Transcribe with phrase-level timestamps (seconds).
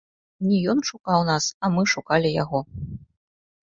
[0.45, 2.59] Не ён шукаў нас, а мы шукалі яго.